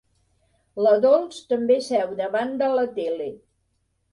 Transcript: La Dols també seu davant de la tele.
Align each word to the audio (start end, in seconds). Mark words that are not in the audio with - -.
La 0.85 0.93
Dols 1.03 1.43
també 1.53 1.77
seu 1.89 2.17
davant 2.23 2.57
de 2.63 2.71
la 2.81 2.87
tele. 2.99 3.29